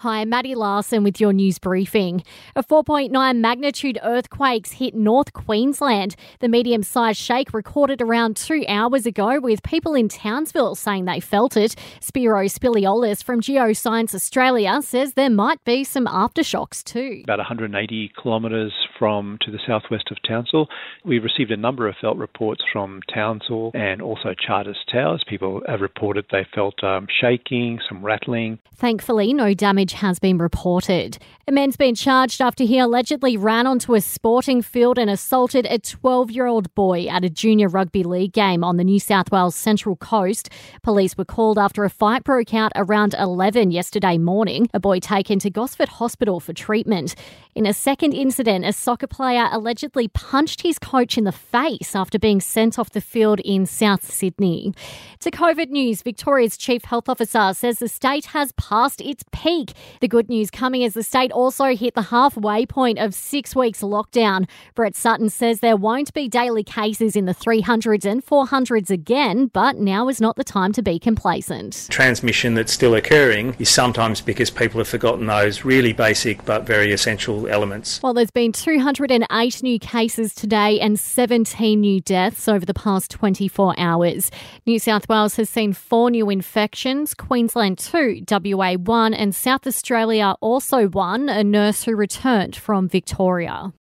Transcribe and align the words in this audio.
Hi, 0.00 0.26
Maddie 0.26 0.54
Larson 0.54 1.04
with 1.04 1.22
your 1.22 1.32
news 1.32 1.58
briefing. 1.58 2.22
A 2.54 2.62
4.9 2.62 3.38
magnitude 3.38 3.98
earthquake 4.02 4.66
hit 4.66 4.94
North 4.94 5.32
Queensland. 5.32 6.16
The 6.40 6.50
medium 6.50 6.82
sized 6.82 7.18
shake 7.18 7.54
recorded 7.54 8.02
around 8.02 8.36
two 8.36 8.62
hours 8.68 9.06
ago, 9.06 9.40
with 9.40 9.62
people 9.62 9.94
in 9.94 10.10
Townsville 10.10 10.74
saying 10.74 11.06
they 11.06 11.20
felt 11.20 11.56
it. 11.56 11.76
Spiro 12.00 12.44
Spiliopoulos 12.44 13.24
from 13.24 13.40
Geoscience 13.40 14.14
Australia 14.14 14.82
says 14.82 15.14
there 15.14 15.30
might 15.30 15.64
be 15.64 15.82
some 15.82 16.04
aftershocks 16.04 16.84
too. 16.84 17.22
About 17.24 17.38
180 17.38 18.12
kilometres 18.22 18.74
from 18.98 19.38
to 19.42 19.50
the 19.50 19.58
southwest 19.66 20.10
of 20.10 20.18
Townsville. 20.26 20.68
We've 21.04 21.22
received 21.22 21.50
a 21.50 21.56
number 21.56 21.88
of 21.88 21.94
felt 22.00 22.16
reports 22.16 22.62
from 22.72 23.00
Townsville 23.12 23.70
and 23.74 24.02
also 24.02 24.34
Charters 24.34 24.78
Towers. 24.92 25.24
People 25.28 25.62
have 25.66 25.80
reported 25.80 26.26
they 26.30 26.46
felt 26.54 26.82
um, 26.82 27.06
shaking, 27.20 27.78
some 27.88 28.04
rattling. 28.04 28.58
Thankfully, 28.74 29.32
no 29.32 29.54
damage 29.54 29.94
has 29.94 30.18
been 30.18 30.38
reported. 30.38 31.18
A 31.48 31.52
man's 31.52 31.76
been 31.76 31.94
charged 31.94 32.40
after 32.40 32.64
he 32.64 32.78
allegedly 32.78 33.36
ran 33.36 33.66
onto 33.66 33.94
a 33.94 34.00
sporting 34.00 34.62
field 34.62 34.98
and 34.98 35.08
assaulted 35.08 35.66
a 35.66 35.78
12 35.78 36.30
year 36.30 36.46
old 36.46 36.74
boy 36.74 37.06
at 37.06 37.24
a 37.24 37.30
junior 37.30 37.68
rugby 37.68 38.02
league 38.02 38.32
game 38.32 38.64
on 38.64 38.76
the 38.76 38.84
New 38.84 38.98
South 38.98 39.30
Wales 39.30 39.54
Central 39.54 39.96
Coast. 39.96 40.50
Police 40.82 41.16
were 41.16 41.24
called 41.24 41.58
after 41.58 41.84
a 41.84 41.90
fight 41.90 42.24
broke 42.24 42.52
out 42.52 42.72
around 42.74 43.14
11 43.18 43.70
yesterday 43.70 44.18
morning. 44.18 44.68
A 44.74 44.80
boy 44.80 44.98
taken 44.98 45.38
to 45.38 45.50
Gosford 45.50 45.88
Hospital 45.88 46.40
for 46.40 46.52
treatment. 46.52 47.14
In 47.54 47.64
a 47.64 47.72
second 47.72 48.12
incident, 48.12 48.64
a 48.64 48.72
soccer 48.86 49.08
player 49.08 49.48
allegedly 49.50 50.06
punched 50.06 50.62
his 50.62 50.78
coach 50.78 51.18
in 51.18 51.24
the 51.24 51.32
face 51.32 51.96
after 51.96 52.20
being 52.20 52.40
sent 52.40 52.78
off 52.78 52.90
the 52.90 53.00
field 53.00 53.40
in 53.40 53.66
South 53.66 54.08
Sydney. 54.08 54.72
To 55.18 55.30
COVID 55.32 55.70
news, 55.70 56.02
Victoria's 56.02 56.56
Chief 56.56 56.84
Health 56.84 57.08
Officer 57.08 57.52
says 57.52 57.80
the 57.80 57.88
state 57.88 58.26
has 58.26 58.52
passed 58.52 59.00
its 59.00 59.24
peak 59.32 59.72
the 60.00 60.06
good 60.06 60.28
news 60.28 60.52
coming 60.52 60.84
as 60.84 60.94
the 60.94 61.02
state 61.02 61.32
also 61.32 61.74
hit 61.74 61.96
the 61.96 62.02
halfway 62.02 62.64
point 62.64 63.00
of 63.00 63.12
six 63.12 63.56
weeks 63.56 63.80
lockdown. 63.80 64.48
Brett 64.76 64.94
Sutton 64.94 65.30
says 65.30 65.58
there 65.58 65.74
won't 65.74 66.14
be 66.14 66.28
daily 66.28 66.62
cases 66.62 67.16
in 67.16 67.24
the 67.24 67.34
300s 67.34 68.04
and 68.04 68.24
400s 68.24 68.88
again, 68.88 69.48
but 69.48 69.78
now 69.78 70.08
is 70.08 70.20
not 70.20 70.36
the 70.36 70.44
time 70.44 70.72
to 70.74 70.82
be 70.82 71.00
complacent. 71.00 71.88
Transmission 71.90 72.54
that's 72.54 72.72
still 72.72 72.94
occurring 72.94 73.56
is 73.58 73.68
sometimes 73.68 74.20
because 74.20 74.48
people 74.48 74.78
have 74.78 74.86
forgotten 74.86 75.26
those 75.26 75.64
really 75.64 75.92
basic 75.92 76.44
but 76.44 76.62
very 76.62 76.92
essential 76.92 77.48
elements. 77.48 78.00
Well, 78.00 78.14
there's 78.14 78.30
been 78.30 78.52
208 78.78 79.62
new 79.62 79.78
cases 79.78 80.34
today 80.34 80.78
and 80.80 81.00
17 81.00 81.80
new 81.80 81.98
deaths 81.98 82.46
over 82.46 82.66
the 82.66 82.74
past 82.74 83.10
24 83.10 83.74
hours. 83.78 84.30
New 84.66 84.78
South 84.78 85.08
Wales 85.08 85.36
has 85.36 85.48
seen 85.48 85.72
four 85.72 86.10
new 86.10 86.28
infections, 86.28 87.14
Queensland 87.14 87.78
2, 87.78 88.24
WA 88.30 88.74
1, 88.74 89.14
and 89.14 89.34
South 89.34 89.66
Australia 89.66 90.34
also 90.42 90.88
1, 90.88 91.30
a 91.30 91.42
nurse 91.42 91.84
who 91.84 91.96
returned 91.96 92.54
from 92.54 92.86
Victoria. 92.86 93.72